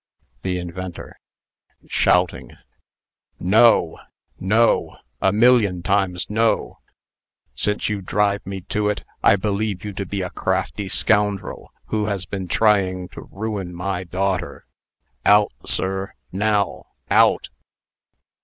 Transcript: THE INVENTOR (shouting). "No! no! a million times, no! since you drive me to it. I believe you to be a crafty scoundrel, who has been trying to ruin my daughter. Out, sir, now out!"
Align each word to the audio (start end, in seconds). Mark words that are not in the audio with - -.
THE 0.41 0.57
INVENTOR 0.57 1.19
(shouting). 1.85 2.53
"No! 3.39 3.99
no! 4.39 4.97
a 5.21 5.31
million 5.31 5.83
times, 5.83 6.25
no! 6.27 6.79
since 7.53 7.87
you 7.87 8.01
drive 8.01 8.43
me 8.43 8.61
to 8.61 8.89
it. 8.89 9.03
I 9.21 9.35
believe 9.35 9.85
you 9.85 9.93
to 9.93 10.05
be 10.07 10.23
a 10.23 10.31
crafty 10.31 10.87
scoundrel, 10.89 11.71
who 11.89 12.07
has 12.07 12.25
been 12.25 12.47
trying 12.47 13.09
to 13.09 13.29
ruin 13.31 13.75
my 13.75 14.03
daughter. 14.03 14.65
Out, 15.23 15.51
sir, 15.67 16.13
now 16.31 16.87
out!" 17.11 17.49